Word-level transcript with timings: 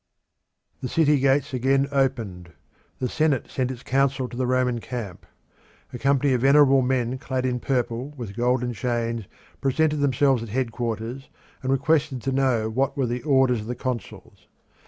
The 0.81 0.87
city 0.89 1.19
gates 1.19 1.53
again 1.53 1.87
opened. 1.91 2.53
The 2.97 3.07
Senate 3.07 3.51
sent 3.51 3.69
its 3.69 3.83
council 3.83 4.27
to 4.27 4.35
the 4.35 4.47
Roman 4.47 4.79
camp. 4.79 5.27
A 5.93 5.99
company 5.99 6.33
of 6.33 6.41
venerable 6.41 6.81
men 6.81 7.19
clad 7.19 7.45
in 7.45 7.59
purple, 7.59 8.09
with 8.17 8.35
golden 8.35 8.73
chains, 8.73 9.25
presented 9.61 9.97
themselves 9.97 10.41
at 10.41 10.49
headquarters 10.49 11.29
and 11.61 11.71
requested 11.71 12.19
to 12.23 12.31
know 12.31 12.67
what 12.67 12.97
were 12.97 13.05
the 13.05 13.21
"orders 13.21 13.59
of 13.61 13.67
the 13.67 13.75
consuls." 13.75 14.47